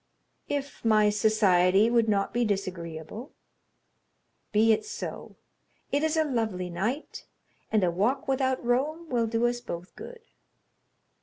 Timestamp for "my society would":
0.83-2.09